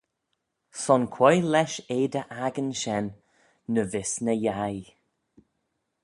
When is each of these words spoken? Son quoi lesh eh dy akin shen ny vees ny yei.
Son 0.83 1.03
quoi 1.15 1.33
lesh 1.51 1.77
eh 1.95 2.07
dy 2.13 2.23
akin 2.45 2.69
shen 2.81 3.05
ny 3.71 3.81
vees 3.91 4.11
ny 4.25 4.33
yei. 4.45 4.77